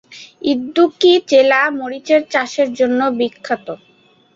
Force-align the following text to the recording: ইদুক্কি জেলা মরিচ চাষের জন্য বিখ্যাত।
ইদুক্কি 0.43 1.11
জেলা 1.29 1.61
মরিচ 1.77 2.09
চাষের 2.33 2.69
জন্য 2.79 2.99
বিখ্যাত। 3.19 3.67